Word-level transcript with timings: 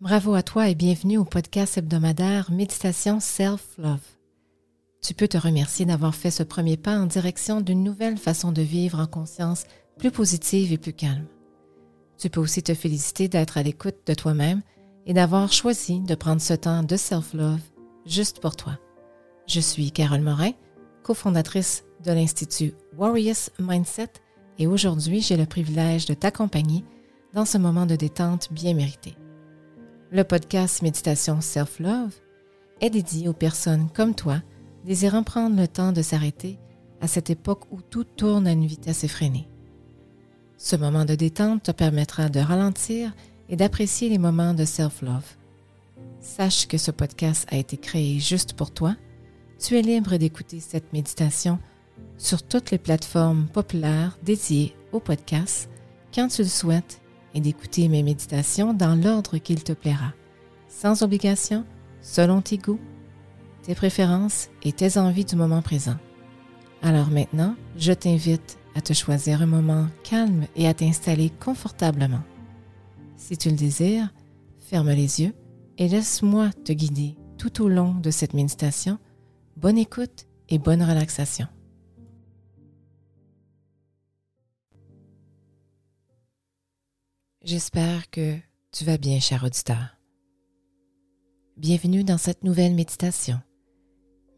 Bravo 0.00 0.32
à 0.32 0.42
toi 0.42 0.66
et 0.70 0.74
bienvenue 0.74 1.18
au 1.18 1.26
podcast 1.26 1.76
hebdomadaire 1.76 2.50
Méditation 2.50 3.20
Self-Love. 3.20 4.00
Tu 5.02 5.12
peux 5.12 5.28
te 5.28 5.36
remercier 5.36 5.84
d'avoir 5.84 6.14
fait 6.14 6.30
ce 6.30 6.42
premier 6.42 6.78
pas 6.78 6.98
en 6.98 7.04
direction 7.04 7.60
d'une 7.60 7.84
nouvelle 7.84 8.16
façon 8.16 8.50
de 8.50 8.62
vivre 8.62 8.98
en 8.98 9.06
conscience 9.06 9.64
plus 9.98 10.10
positive 10.10 10.72
et 10.72 10.78
plus 10.78 10.94
calme. 10.94 11.26
Tu 12.16 12.30
peux 12.30 12.40
aussi 12.40 12.62
te 12.62 12.72
féliciter 12.72 13.28
d'être 13.28 13.58
à 13.58 13.62
l'écoute 13.62 13.98
de 14.06 14.14
toi-même 14.14 14.62
et 15.04 15.12
d'avoir 15.12 15.52
choisi 15.52 16.00
de 16.00 16.14
prendre 16.14 16.40
ce 16.40 16.54
temps 16.54 16.82
de 16.82 16.96
self-love 16.96 17.60
juste 18.06 18.40
pour 18.40 18.56
toi. 18.56 18.78
Je 19.46 19.60
suis 19.60 19.92
Carole 19.92 20.22
Morin, 20.22 20.52
cofondatrice 21.02 21.84
de 22.06 22.12
l'Institut 22.12 22.72
Warriors 22.96 23.50
Mindset 23.58 24.12
et 24.58 24.66
aujourd'hui 24.66 25.20
j'ai 25.20 25.36
le 25.36 25.44
privilège 25.44 26.06
de 26.06 26.14
t'accompagner 26.14 26.86
dans 27.34 27.44
ce 27.44 27.58
moment 27.58 27.84
de 27.84 27.96
détente 27.96 28.50
bien 28.50 28.72
mérité. 28.72 29.14
Le 30.12 30.24
podcast 30.24 30.82
Méditation 30.82 31.40
Self-Love 31.40 32.12
est 32.80 32.90
dédié 32.90 33.28
aux 33.28 33.32
personnes 33.32 33.88
comme 33.94 34.16
toi 34.16 34.42
désirant 34.84 35.22
prendre 35.22 35.56
le 35.56 35.68
temps 35.68 35.92
de 35.92 36.02
s'arrêter 36.02 36.58
à 37.00 37.06
cette 37.06 37.30
époque 37.30 37.62
où 37.70 37.80
tout 37.80 38.02
tourne 38.02 38.48
à 38.48 38.50
une 38.50 38.66
vitesse 38.66 39.04
effrénée. 39.04 39.48
Ce 40.56 40.74
moment 40.74 41.04
de 41.04 41.14
détente 41.14 41.62
te 41.62 41.70
permettra 41.70 42.28
de 42.28 42.40
ralentir 42.40 43.14
et 43.48 43.54
d'apprécier 43.54 44.08
les 44.08 44.18
moments 44.18 44.52
de 44.52 44.64
self-love. 44.64 45.36
Sache 46.20 46.66
que 46.66 46.76
ce 46.76 46.90
podcast 46.90 47.46
a 47.52 47.56
été 47.56 47.76
créé 47.76 48.18
juste 48.18 48.54
pour 48.54 48.72
toi. 48.72 48.96
Tu 49.60 49.78
es 49.78 49.82
libre 49.82 50.16
d'écouter 50.16 50.58
cette 50.58 50.92
méditation 50.92 51.60
sur 52.18 52.42
toutes 52.42 52.72
les 52.72 52.78
plateformes 52.78 53.46
populaires 53.46 54.18
dédiées 54.24 54.74
au 54.90 54.98
podcast 54.98 55.70
quand 56.12 56.26
tu 56.26 56.42
le 56.42 56.48
souhaites 56.48 56.99
et 57.34 57.40
d'écouter 57.40 57.88
mes 57.88 58.02
méditations 58.02 58.74
dans 58.74 58.94
l'ordre 58.94 59.38
qu'il 59.38 59.62
te 59.62 59.72
plaira, 59.72 60.12
sans 60.68 61.02
obligation, 61.02 61.64
selon 62.00 62.40
tes 62.40 62.58
goûts, 62.58 62.80
tes 63.62 63.74
préférences 63.74 64.48
et 64.62 64.72
tes 64.72 64.98
envies 64.98 65.24
du 65.24 65.36
moment 65.36 65.62
présent. 65.62 65.96
Alors 66.82 67.10
maintenant, 67.10 67.54
je 67.76 67.92
t'invite 67.92 68.58
à 68.74 68.80
te 68.80 68.92
choisir 68.92 69.42
un 69.42 69.46
moment 69.46 69.86
calme 70.02 70.46
et 70.56 70.66
à 70.66 70.74
t'installer 70.74 71.30
confortablement. 71.44 72.22
Si 73.16 73.36
tu 73.36 73.50
le 73.50 73.56
désires, 73.56 74.12
ferme 74.58 74.90
les 74.90 75.20
yeux 75.20 75.34
et 75.78 75.88
laisse-moi 75.88 76.50
te 76.64 76.72
guider 76.72 77.16
tout 77.36 77.62
au 77.62 77.68
long 77.68 77.94
de 77.94 78.10
cette 78.10 78.34
méditation. 78.34 78.98
Bonne 79.56 79.78
écoute 79.78 80.26
et 80.48 80.58
bonne 80.58 80.82
relaxation. 80.82 81.46
J'espère 87.50 88.08
que 88.10 88.36
tu 88.70 88.84
vas 88.84 88.96
bien, 88.96 89.18
cher 89.18 89.42
auditeur. 89.42 89.98
Bienvenue 91.56 92.04
dans 92.04 92.16
cette 92.16 92.44
nouvelle 92.44 92.76
méditation. 92.76 93.40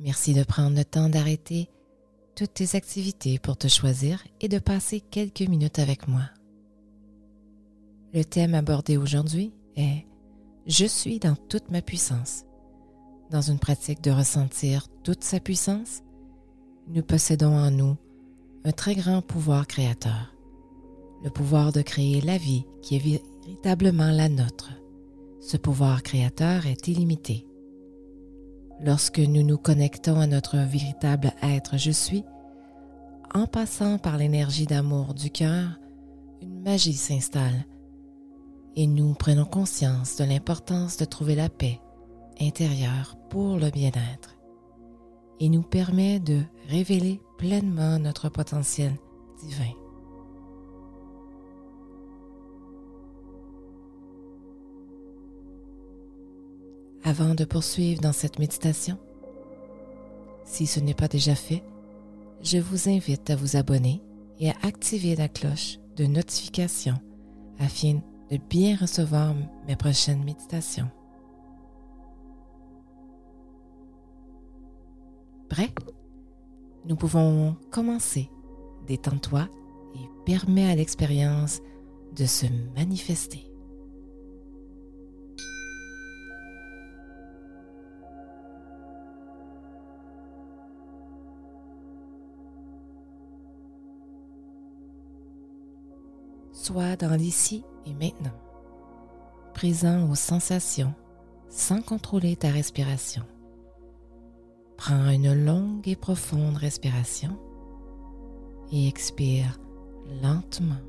Merci 0.00 0.32
de 0.32 0.42
prendre 0.44 0.78
le 0.78 0.84
temps 0.86 1.10
d'arrêter 1.10 1.68
toutes 2.36 2.54
tes 2.54 2.74
activités 2.74 3.38
pour 3.38 3.58
te 3.58 3.68
choisir 3.68 4.24
et 4.40 4.48
de 4.48 4.58
passer 4.58 5.02
quelques 5.02 5.42
minutes 5.42 5.78
avec 5.78 6.08
moi. 6.08 6.22
Le 8.14 8.24
thème 8.24 8.54
abordé 8.54 8.96
aujourd'hui 8.96 9.52
est 9.76 10.06
Je 10.66 10.86
suis 10.86 11.18
dans 11.18 11.36
toute 11.36 11.70
ma 11.70 11.82
puissance. 11.82 12.46
Dans 13.30 13.42
une 13.42 13.58
pratique 13.58 14.00
de 14.00 14.10
ressentir 14.10 14.88
toute 15.04 15.22
sa 15.22 15.38
puissance, 15.38 16.00
nous 16.88 17.02
possédons 17.02 17.58
en 17.58 17.70
nous 17.70 17.98
un 18.64 18.72
très 18.72 18.94
grand 18.94 19.20
pouvoir 19.20 19.66
créateur 19.66 20.31
le 21.22 21.30
pouvoir 21.30 21.72
de 21.72 21.82
créer 21.82 22.20
la 22.20 22.38
vie 22.38 22.64
qui 22.80 22.96
est 22.96 23.20
véritablement 23.44 24.10
la 24.10 24.28
nôtre. 24.28 24.72
Ce 25.40 25.56
pouvoir 25.56 26.02
créateur 26.02 26.66
est 26.66 26.88
illimité. 26.88 27.46
Lorsque 28.80 29.18
nous 29.18 29.42
nous 29.42 29.58
connectons 29.58 30.20
à 30.20 30.26
notre 30.26 30.56
véritable 30.56 31.32
être 31.42 31.76
je 31.76 31.90
suis, 31.90 32.24
en 33.34 33.46
passant 33.46 33.98
par 33.98 34.16
l'énergie 34.16 34.66
d'amour 34.66 35.14
du 35.14 35.30
cœur, 35.30 35.78
une 36.42 36.62
magie 36.62 36.94
s'installe 36.94 37.64
et 38.74 38.86
nous 38.86 39.14
prenons 39.14 39.44
conscience 39.44 40.16
de 40.16 40.24
l'importance 40.24 40.96
de 40.96 41.04
trouver 41.04 41.34
la 41.34 41.48
paix 41.48 41.80
intérieure 42.40 43.16
pour 43.30 43.56
le 43.56 43.70
bien-être 43.70 44.36
et 45.40 45.48
nous 45.48 45.62
permet 45.62 46.20
de 46.20 46.42
révéler 46.68 47.20
pleinement 47.38 47.98
notre 47.98 48.28
potentiel 48.28 48.92
divin. 49.42 49.81
Avant 57.12 57.34
de 57.34 57.44
poursuivre 57.44 58.00
dans 58.00 58.14
cette 58.14 58.38
méditation. 58.38 58.96
Si 60.46 60.66
ce 60.66 60.80
n'est 60.80 60.94
pas 60.94 61.08
déjà 61.08 61.34
fait, 61.34 61.62
je 62.42 62.56
vous 62.56 62.88
invite 62.88 63.28
à 63.28 63.36
vous 63.36 63.56
abonner 63.56 64.02
et 64.40 64.48
à 64.48 64.54
activer 64.62 65.14
la 65.14 65.28
cloche 65.28 65.78
de 65.96 66.06
notification 66.06 66.94
afin 67.58 68.00
de 68.30 68.38
bien 68.48 68.76
recevoir 68.76 69.34
mes 69.68 69.76
prochaines 69.76 70.24
méditations. 70.24 70.90
Prêt? 75.50 75.68
Nous 76.86 76.96
pouvons 76.96 77.56
commencer. 77.70 78.30
Détends-toi 78.86 79.50
et 79.96 80.08
permets 80.24 80.70
à 80.70 80.76
l'expérience 80.76 81.60
de 82.16 82.24
se 82.24 82.46
manifester. 82.74 83.51
Sois 96.62 96.94
dans 96.94 97.16
l'ici 97.16 97.64
et 97.86 97.92
maintenant, 97.92 98.38
présent 99.52 100.08
aux 100.08 100.14
sensations 100.14 100.94
sans 101.48 101.82
contrôler 101.82 102.36
ta 102.36 102.50
respiration. 102.50 103.24
Prends 104.76 105.10
une 105.10 105.34
longue 105.44 105.88
et 105.88 105.96
profonde 105.96 106.56
respiration 106.56 107.36
et 108.70 108.86
expire 108.86 109.58
lentement. 110.22 110.80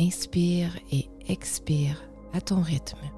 Inspire 0.00 0.78
et 0.90 1.10
expire 1.28 2.02
à 2.32 2.40
ton 2.40 2.62
rythme. 2.62 3.10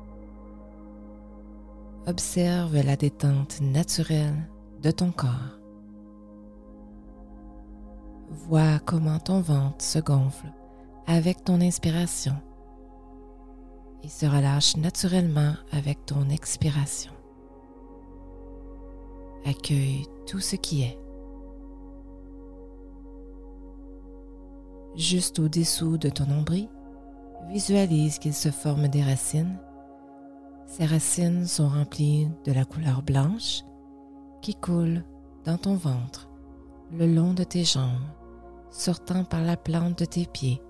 Observe 2.08 2.74
la 2.84 2.96
détente 2.96 3.60
naturelle 3.60 4.50
de 4.82 4.90
ton 4.90 5.12
corps. 5.12 5.63
Vois 8.34 8.80
comment 8.80 9.20
ton 9.20 9.40
ventre 9.40 9.82
se 9.82 10.00
gonfle 10.00 10.52
avec 11.06 11.44
ton 11.44 11.60
inspiration 11.60 12.34
et 14.02 14.08
se 14.08 14.26
relâche 14.26 14.76
naturellement 14.76 15.54
avec 15.70 16.04
ton 16.04 16.28
expiration. 16.28 17.12
Accueille 19.46 20.06
tout 20.26 20.40
ce 20.40 20.56
qui 20.56 20.82
est. 20.82 20.98
Juste 24.96 25.38
au-dessous 25.38 25.96
de 25.96 26.08
ton 26.08 26.26
nombril, 26.26 26.68
visualise 27.48 28.18
qu'il 28.18 28.34
se 28.34 28.50
forme 28.50 28.88
des 28.88 29.02
racines. 29.02 29.58
Ces 30.66 30.86
racines 30.86 31.46
sont 31.46 31.68
remplies 31.68 32.28
de 32.44 32.52
la 32.52 32.64
couleur 32.64 33.02
blanche 33.02 33.62
qui 34.42 34.54
coule 34.56 35.04
dans 35.44 35.56
ton 35.56 35.76
ventre 35.76 36.28
le 36.92 37.06
long 37.06 37.32
de 37.32 37.44
tes 37.44 37.64
jambes 37.64 38.02
sortant 38.74 39.22
par 39.22 39.42
la 39.42 39.56
plante 39.56 40.00
de 40.00 40.04
tes 40.04 40.26
pieds 40.26 40.60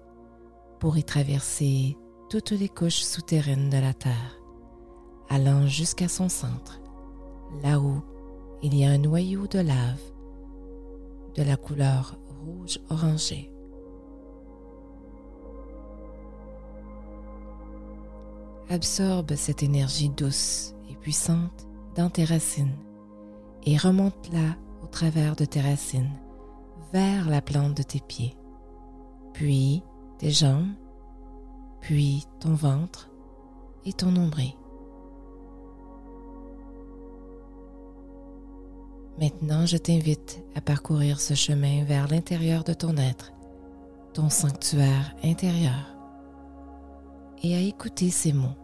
pour 0.79 0.99
y 0.99 1.05
traverser 1.05 1.97
toutes 2.29 2.51
les 2.51 2.69
couches 2.69 3.03
souterraines 3.03 3.71
de 3.71 3.79
la 3.79 3.95
Terre, 3.95 4.39
allant 5.31 5.67
jusqu'à 5.67 6.09
son 6.09 6.29
centre, 6.29 6.81
là 7.63 7.81
où 7.81 8.03
il 8.63 8.77
y 8.77 8.85
a 8.85 8.91
un 8.91 8.99
noyau 8.99 9.47
de 9.47 9.59
lave 9.59 10.03
de 11.35 11.43
la 11.43 11.57
couleur 11.57 12.19
rouge 12.45 12.79
orangé. 12.91 13.51
Absorbe 18.69 19.35
cette 19.35 19.63
énergie 19.63 20.11
douce 20.11 20.75
et 20.91 20.97
puissante 20.97 21.67
dans 21.97 22.11
tes 22.11 22.25
racines 22.25 22.77
et 23.65 23.79
remonte-la 23.79 24.57
au 24.83 24.87
travers 24.87 25.37
de 25.37 25.47
tes 25.47 25.61
racines 25.61 26.13
vers 26.93 27.29
la 27.29 27.41
plante 27.41 27.77
de 27.77 27.83
tes 27.83 28.01
pieds, 28.01 28.37
puis 29.33 29.83
tes 30.19 30.31
jambes, 30.31 30.69
puis 31.81 32.25
ton 32.41 32.55
ventre 32.55 33.11
et 33.85 33.93
ton 33.93 34.11
nombril. 34.11 34.53
Maintenant, 39.21 39.65
je 39.65 39.77
t'invite 39.77 40.43
à 40.57 40.61
parcourir 40.61 41.21
ce 41.21 41.35
chemin 41.35 41.85
vers 41.85 42.09
l'intérieur 42.09 42.65
de 42.65 42.73
ton 42.73 42.97
être, 42.97 43.33
ton 44.13 44.29
sanctuaire 44.29 45.15
intérieur. 45.23 45.91
et 47.43 47.55
à 47.55 47.61
écouter 47.61 48.09
ces 48.09 48.33
mots. 48.33 48.57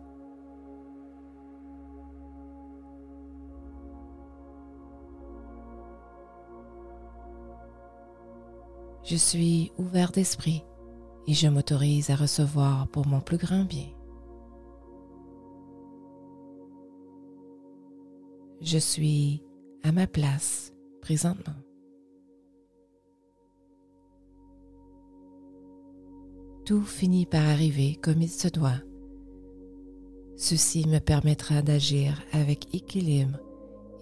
Je 9.10 9.16
suis 9.16 9.72
ouvert 9.76 10.12
d'esprit 10.12 10.62
et 11.26 11.34
je 11.34 11.48
m'autorise 11.48 12.10
à 12.10 12.14
recevoir 12.14 12.86
pour 12.86 13.08
mon 13.08 13.20
plus 13.20 13.38
grand 13.38 13.64
bien. 13.64 13.88
Je 18.60 18.78
suis 18.78 19.42
à 19.82 19.90
ma 19.90 20.06
place 20.06 20.72
présentement. 21.00 21.56
Tout 26.64 26.84
finit 26.84 27.26
par 27.26 27.48
arriver 27.48 27.96
comme 27.96 28.22
il 28.22 28.30
se 28.30 28.46
doit. 28.46 28.78
Ceci 30.36 30.86
me 30.86 31.00
permettra 31.00 31.62
d'agir 31.62 32.22
avec 32.32 32.72
équilibre 32.72 33.40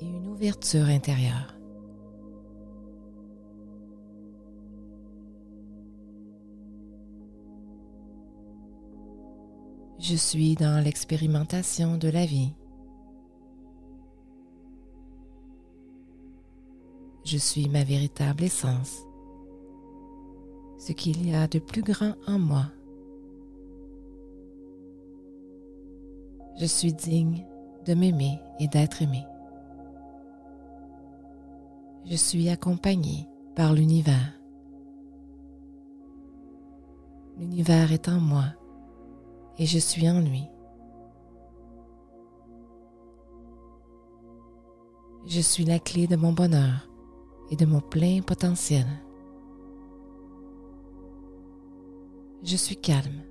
et 0.02 0.04
une 0.04 0.26
ouverture 0.26 0.84
intérieure. 0.84 1.57
Je 10.00 10.14
suis 10.14 10.54
dans 10.54 10.82
l'expérimentation 10.82 11.96
de 11.96 12.08
la 12.08 12.24
vie. 12.24 12.52
Je 17.24 17.36
suis 17.36 17.68
ma 17.68 17.82
véritable 17.82 18.44
essence, 18.44 19.02
ce 20.78 20.92
qu'il 20.92 21.28
y 21.28 21.34
a 21.34 21.48
de 21.48 21.58
plus 21.58 21.82
grand 21.82 22.14
en 22.28 22.38
moi. 22.38 22.66
Je 26.60 26.66
suis 26.66 26.92
digne 26.92 27.44
de 27.84 27.94
m'aimer 27.94 28.38
et 28.60 28.68
d'être 28.68 29.02
aimé. 29.02 29.24
Je 32.06 32.14
suis 32.14 32.48
accompagné 32.48 33.28
par 33.56 33.72
l'univers. 33.72 34.32
L'univers 37.36 37.92
est 37.92 38.08
en 38.08 38.20
moi 38.20 38.57
et 39.58 39.66
je 39.66 39.78
suis 39.78 40.08
en 40.08 40.20
lui. 40.20 40.48
Je 45.26 45.40
suis 45.40 45.64
la 45.64 45.78
clé 45.78 46.06
de 46.06 46.16
mon 46.16 46.32
bonheur 46.32 46.88
et 47.50 47.56
de 47.56 47.66
mon 47.66 47.80
plein 47.80 48.22
potentiel. 48.22 48.86
Je 52.42 52.56
suis 52.56 52.76
calme. 52.76 53.22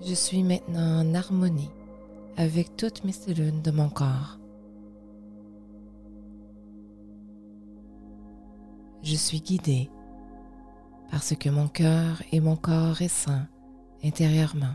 Je 0.00 0.14
suis 0.14 0.42
maintenant 0.42 1.00
en 1.00 1.14
harmonie 1.14 1.70
avec 2.36 2.76
toutes 2.76 3.04
mes 3.04 3.12
cellules 3.12 3.62
de 3.62 3.70
mon 3.70 3.88
corps. 3.88 4.38
Je 9.02 9.16
suis 9.16 9.40
guidée 9.40 9.90
parce 11.14 11.36
que 11.36 11.48
mon 11.48 11.68
cœur 11.68 12.20
et 12.32 12.40
mon 12.40 12.56
corps 12.56 13.00
est 13.00 13.06
sain 13.06 13.46
intérieurement. 14.02 14.74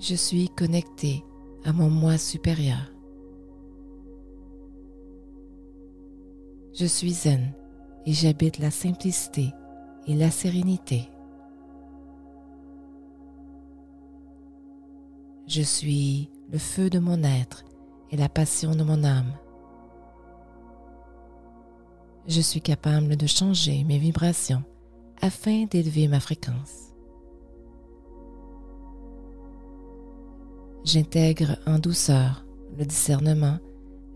Je 0.00 0.16
suis 0.16 0.48
connecté 0.48 1.24
à 1.64 1.72
mon 1.72 1.88
moi 1.88 2.18
supérieur. 2.18 2.92
Je 6.74 6.86
suis 6.86 7.12
zen 7.12 7.52
et 8.06 8.12
j'habite 8.12 8.58
la 8.58 8.72
simplicité 8.72 9.52
et 10.08 10.16
la 10.16 10.32
sérénité. 10.32 11.08
Je 15.46 15.62
suis 15.62 16.28
le 16.50 16.58
feu 16.58 16.90
de 16.90 16.98
mon 16.98 17.22
être 17.22 17.64
et 18.10 18.16
la 18.16 18.28
passion 18.28 18.74
de 18.74 18.82
mon 18.82 19.04
âme. 19.04 19.32
Je 22.26 22.40
suis 22.40 22.60
capable 22.60 23.16
de 23.16 23.26
changer 23.26 23.84
mes 23.84 23.98
vibrations 23.98 24.62
afin 25.20 25.64
d'élever 25.64 26.08
ma 26.08 26.20
fréquence. 26.20 26.94
J'intègre 30.84 31.58
en 31.66 31.78
douceur 31.78 32.44
le 32.78 32.84
discernement 32.84 33.58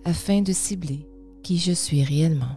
afin 0.05 0.43
de 0.43 0.53
cibler 0.53 1.07
qui 1.43 1.59
je 1.59 1.73
suis 1.73 2.03
réellement. 2.03 2.57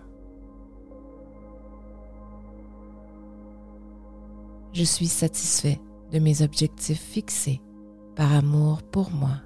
Je 4.74 4.84
suis 4.84 5.08
satisfait 5.08 5.80
de 6.12 6.20
mes 6.20 6.42
objectifs 6.42 7.02
fixés 7.02 7.62
par 8.16 8.32
amour 8.32 8.84
pour 8.84 9.12
moi. 9.12 9.42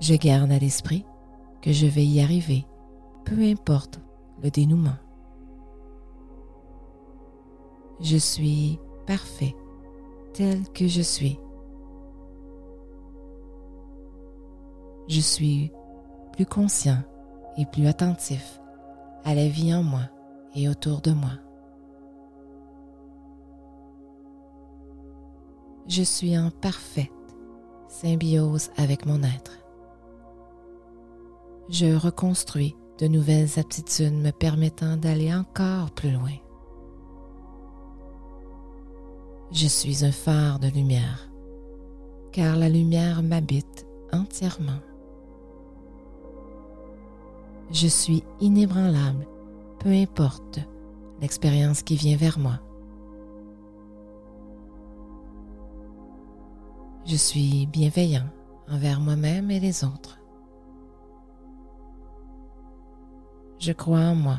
Je 0.00 0.14
garde 0.14 0.52
à 0.52 0.58
l'esprit 0.58 1.04
que 1.62 1.72
je 1.72 1.86
vais 1.86 2.04
y 2.04 2.20
arriver, 2.20 2.66
peu 3.24 3.40
importe 3.42 4.00
le 4.42 4.50
dénouement. 4.50 4.96
Je 8.00 8.16
suis 8.16 8.78
parfait 9.06 9.54
tel 10.34 10.68
que 10.70 10.88
je 10.88 11.02
suis. 11.02 11.38
Je 15.08 15.20
suis 15.20 15.72
plus 16.32 16.46
conscient 16.46 17.02
et 17.56 17.66
plus 17.66 17.86
attentif 17.86 18.60
à 19.24 19.34
la 19.34 19.48
vie 19.48 19.74
en 19.74 19.82
moi 19.82 20.08
et 20.54 20.68
autour 20.68 21.00
de 21.00 21.12
moi. 21.12 21.32
Je 25.88 26.02
suis 26.02 26.38
en 26.38 26.50
parfaite 26.50 27.10
symbiose 27.88 28.70
avec 28.76 29.04
mon 29.04 29.22
être. 29.22 29.58
Je 31.68 31.94
reconstruis 31.94 32.74
de 32.98 33.06
nouvelles 33.06 33.58
aptitudes 33.58 34.14
me 34.14 34.30
permettant 34.30 34.96
d'aller 34.96 35.34
encore 35.34 35.90
plus 35.90 36.10
loin. 36.10 36.36
Je 39.50 39.66
suis 39.66 40.04
un 40.04 40.12
phare 40.12 40.58
de 40.58 40.68
lumière, 40.68 41.30
car 42.32 42.56
la 42.56 42.68
lumière 42.68 43.22
m'habite 43.22 43.86
entièrement. 44.12 44.80
Je 47.70 47.86
suis 47.86 48.22
inébranlable, 48.40 49.26
peu 49.78 49.90
importe 49.90 50.60
l'expérience 51.20 51.82
qui 51.82 51.96
vient 51.96 52.16
vers 52.16 52.38
moi. 52.38 52.60
Je 57.04 57.16
suis 57.16 57.66
bienveillant 57.66 58.28
envers 58.68 59.00
moi-même 59.00 59.50
et 59.50 59.60
les 59.60 59.84
autres. 59.84 60.21
Je 63.62 63.70
crois 63.70 64.00
en 64.00 64.16
moi. 64.16 64.38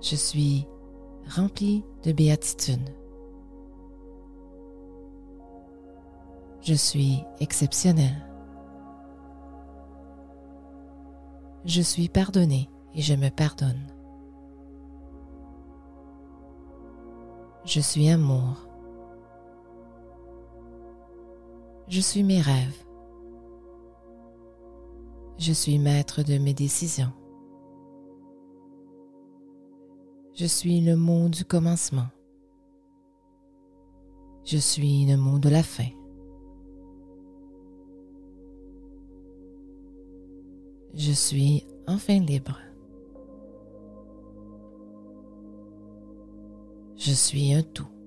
Je 0.00 0.16
suis 0.16 0.66
rempli 1.28 1.84
de 2.04 2.12
béatitude. 2.12 2.88
Je 6.62 6.72
suis 6.72 7.22
exceptionnel. 7.40 8.14
Je 11.66 11.82
suis 11.82 12.08
pardonné 12.08 12.70
et 12.94 13.02
je 13.02 13.12
me 13.12 13.28
pardonne. 13.28 13.92
Je 17.66 17.80
suis 17.80 18.08
amour. 18.08 18.66
Je 21.88 22.00
suis 22.00 22.22
mes 22.22 22.40
rêves. 22.40 22.87
Je 25.38 25.52
suis 25.52 25.78
maître 25.78 26.24
de 26.24 26.36
mes 26.36 26.52
décisions. 26.52 27.12
Je 30.34 30.46
suis 30.46 30.80
le 30.80 30.96
mot 30.96 31.28
du 31.28 31.44
commencement. 31.44 32.08
Je 34.44 34.58
suis 34.58 35.06
le 35.06 35.16
mot 35.16 35.38
de 35.38 35.48
la 35.48 35.62
fin. 35.62 35.90
Je 40.94 41.12
suis 41.12 41.64
enfin 41.86 42.18
libre. 42.18 42.58
Je 46.96 47.12
suis 47.12 47.52
un 47.54 47.62
tout. 47.62 47.97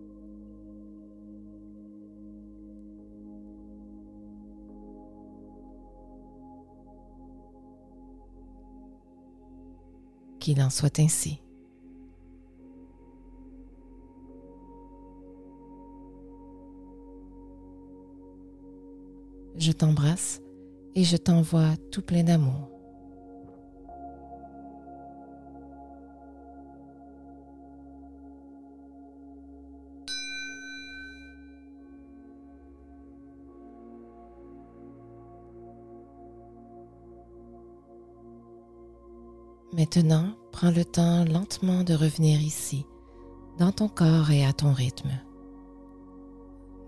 Qu'il 10.41 10.59
en 10.63 10.71
soit 10.71 10.97
ainsi. 10.97 11.39
Je 19.55 19.71
t'embrasse 19.71 20.41
et 20.95 21.03
je 21.03 21.15
t'envoie 21.15 21.77
tout 21.91 22.01
plein 22.01 22.23
d'amour. 22.23 22.80
Maintenant, 39.81 40.35
prends 40.51 40.69
le 40.69 40.85
temps 40.85 41.25
lentement 41.25 41.83
de 41.83 41.95
revenir 41.95 42.39
ici, 42.39 42.85
dans 43.57 43.71
ton 43.71 43.87
corps 43.87 44.29
et 44.29 44.45
à 44.45 44.53
ton 44.53 44.73
rythme. 44.73 45.09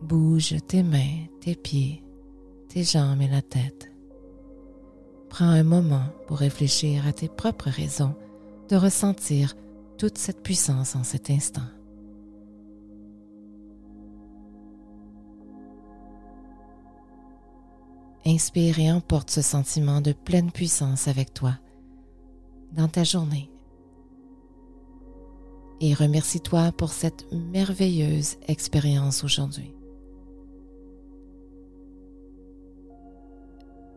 Bouge 0.03 0.55
tes 0.67 0.83
mains, 0.83 1.25
tes 1.41 1.55
pieds, 1.55 2.03
tes 2.69 2.83
jambes 2.83 3.23
et 3.23 3.27
la 3.27 3.41
tête. 3.41 3.91
Prends 5.27 5.47
un 5.47 5.63
moment 5.63 6.03
pour 6.27 6.37
réfléchir 6.37 7.07
à 7.07 7.13
tes 7.13 7.29
propres 7.29 7.71
raisons 7.71 8.13
de 8.69 8.75
ressentir 8.75 9.55
toute 9.97 10.19
cette 10.19 10.43
puissance 10.43 10.95
en 10.95 11.03
cet 11.03 11.31
instant. 11.31 11.61
Inspire 18.23 18.77
et 18.77 18.91
emporte 18.91 19.31
ce 19.31 19.41
sentiment 19.41 19.99
de 19.99 20.13
pleine 20.13 20.51
puissance 20.51 21.07
avec 21.07 21.33
toi 21.33 21.57
dans 22.73 22.87
ta 22.87 23.03
journée. 23.03 23.49
Et 25.79 25.93
remercie-toi 25.93 26.71
pour 26.73 26.91
cette 26.91 27.31
merveilleuse 27.31 28.37
expérience 28.47 29.23
aujourd'hui. 29.23 29.73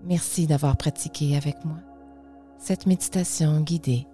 Merci 0.04 0.46
d'avoir 0.46 0.76
pratiqué 0.76 1.36
avec 1.36 1.64
moi 1.64 1.78
cette 2.58 2.86
méditation 2.86 3.60
guidée, 3.60 4.06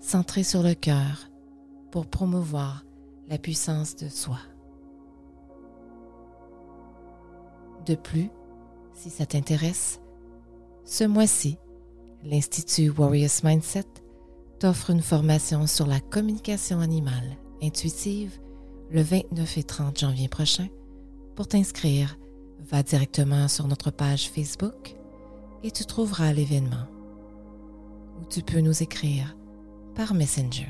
centrée 0.00 0.44
sur 0.44 0.62
le 0.62 0.74
cœur 0.74 1.28
pour 1.90 2.06
promouvoir 2.06 2.84
la 3.28 3.38
puissance 3.38 3.96
de 3.96 4.08
soi. 4.08 4.38
De 7.86 7.94
plus, 7.94 8.30
si 8.94 9.10
ça 9.10 9.26
t'intéresse, 9.26 10.00
ce 10.84 11.04
mois-ci, 11.04 11.58
l'Institut 12.24 12.90
Warriors 12.90 13.42
Mindset 13.42 13.86
t'offre 14.58 14.90
une 14.90 15.02
formation 15.02 15.66
sur 15.66 15.86
la 15.86 16.00
communication 16.00 16.80
animale 16.80 17.36
intuitive 17.62 18.38
le 18.90 19.02
29 19.02 19.58
et 19.58 19.62
30 19.64 19.98
janvier 19.98 20.28
prochain. 20.28 20.68
Pour 21.34 21.48
t'inscrire, 21.48 22.18
va 22.60 22.82
directement 22.82 23.48
sur 23.48 23.66
notre 23.66 23.90
page 23.90 24.28
Facebook 24.28 24.94
et 25.62 25.70
tu 25.70 25.84
trouveras 25.84 26.32
l'événement. 26.32 26.86
Ou 28.20 28.26
tu 28.26 28.42
peux 28.42 28.60
nous 28.60 28.82
écrire 28.82 29.36
par 29.94 30.14
Messenger. 30.14 30.68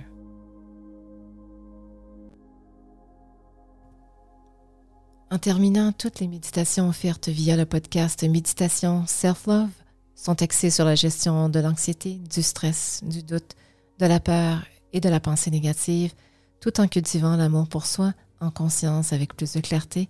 En 5.31 5.39
terminant, 5.39 5.93
toutes 5.93 6.21
les 6.21 6.29
méditations 6.29 6.89
offertes 6.89 7.29
via 7.29 7.57
le 7.57 7.65
podcast 7.65 8.23
Méditation 8.23 9.05
Self-Love 9.07 9.82
sont 10.23 10.41
axées 10.41 10.71
sur 10.71 10.85
la 10.85 10.95
gestion 10.95 11.49
de 11.49 11.59
l'anxiété, 11.59 12.21
du 12.33 12.45
stress, 12.45 13.01
du 13.03 13.25
doute, 13.25 13.57
de 13.99 14.07
la 14.07 14.21
peur 14.21 14.65
et 14.93 15.01
de 15.01 15.09
la 15.09 15.19
pensée 15.19 15.51
négative, 15.51 16.13
tout 16.61 16.81
en 16.81 16.87
cultivant 16.87 17.35
l'amour 17.35 17.67
pour 17.67 17.87
soi 17.87 18.15
en 18.41 18.53
conscience 18.53 19.13
avec 19.13 19.35
plus 19.35 19.53
de 19.55 19.61
clarté, 19.61 20.09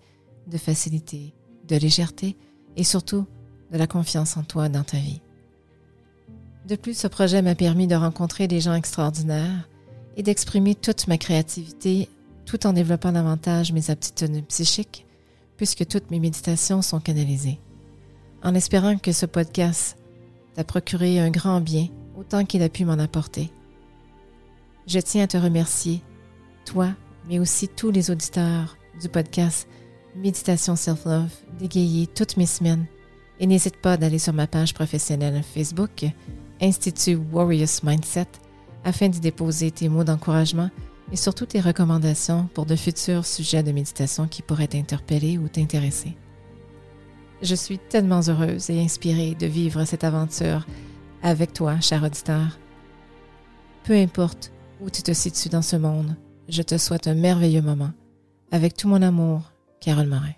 de 0.48 0.58
facilité, 0.58 1.32
de 1.66 1.76
légèreté 1.76 2.36
et 2.76 2.84
surtout 2.84 3.24
de 3.72 3.78
la 3.78 3.86
confiance 3.86 4.36
en 4.36 4.42
toi 4.42 4.68
dans 4.68 4.84
ta 4.84 4.98
vie. 4.98 5.22
De 6.68 6.76
plus, 6.76 6.96
ce 6.96 7.06
projet 7.06 7.40
m'a 7.40 7.54
permis 7.54 7.86
de 7.86 7.94
rencontrer 7.94 8.48
des 8.48 8.60
gens 8.60 8.74
extraordinaires 8.74 9.66
et 10.18 10.22
d'exprimer 10.22 10.74
toute 10.74 11.08
ma 11.08 11.16
créativité 11.16 12.10
tout 12.44 12.66
en 12.66 12.74
développant 12.74 13.12
davantage 13.12 13.72
mes 13.72 13.90
aptitudes 13.90 14.44
psychiques, 14.46 15.06
puisque 15.56 15.86
toutes 15.86 16.10
mes 16.10 16.20
méditations 16.20 16.82
sont 16.82 17.00
canalisées. 17.00 17.58
En 18.42 18.54
espérant 18.54 18.98
que 18.98 19.12
ce 19.12 19.24
podcast 19.24 19.96
t'a 20.54 20.64
procuré 20.64 21.18
un 21.20 21.30
grand 21.30 21.60
bien 21.60 21.88
autant 22.16 22.44
qu'il 22.44 22.62
a 22.62 22.68
pu 22.68 22.84
m'en 22.84 22.98
apporter. 22.98 23.50
Je 24.86 24.98
tiens 24.98 25.24
à 25.24 25.26
te 25.26 25.36
remercier, 25.36 26.02
toi, 26.64 26.90
mais 27.28 27.38
aussi 27.38 27.68
tous 27.68 27.90
les 27.90 28.10
auditeurs 28.10 28.76
du 29.00 29.08
podcast 29.08 29.68
Méditation 30.16 30.76
Self-Love, 30.76 31.32
d'égayer 31.58 32.06
toutes 32.06 32.36
mes 32.36 32.46
semaines 32.46 32.86
et 33.40 33.46
n'hésite 33.46 33.76
pas 33.76 33.96
d'aller 33.96 34.18
sur 34.18 34.32
ma 34.32 34.46
page 34.46 34.74
professionnelle 34.74 35.42
Facebook, 35.42 36.04
Institut 36.60 37.18
Warriors 37.32 37.80
Mindset, 37.82 38.28
afin 38.84 39.08
d'y 39.08 39.20
déposer 39.20 39.70
tes 39.70 39.88
mots 39.88 40.04
d'encouragement 40.04 40.70
et 41.12 41.16
surtout 41.16 41.46
tes 41.46 41.60
recommandations 41.60 42.48
pour 42.54 42.66
de 42.66 42.76
futurs 42.76 43.26
sujets 43.26 43.62
de 43.62 43.72
méditation 43.72 44.28
qui 44.28 44.42
pourraient 44.42 44.68
t'interpeller 44.68 45.38
ou 45.38 45.48
t'intéresser. 45.48 46.16
Je 47.42 47.56
suis 47.56 47.78
tellement 47.78 48.20
heureuse 48.28 48.70
et 48.70 48.80
inspirée 48.80 49.34
de 49.34 49.46
vivre 49.46 49.84
cette 49.84 50.04
aventure 50.04 50.64
avec 51.22 51.52
toi, 51.52 51.80
cher 51.80 52.04
auditeur. 52.04 52.58
Peu 53.82 53.94
importe 53.94 54.52
où 54.80 54.90
tu 54.90 55.02
te 55.02 55.12
situes 55.12 55.48
dans 55.48 55.62
ce 55.62 55.74
monde, 55.74 56.16
je 56.48 56.62
te 56.62 56.78
souhaite 56.78 57.08
un 57.08 57.14
merveilleux 57.14 57.62
moment. 57.62 57.90
Avec 58.52 58.76
tout 58.76 58.88
mon 58.88 59.02
amour, 59.02 59.52
Carole 59.80 60.06
Marin. 60.06 60.34